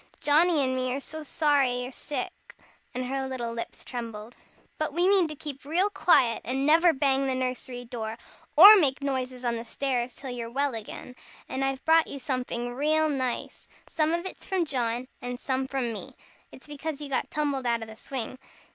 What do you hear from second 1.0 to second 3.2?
sorry you're sick," and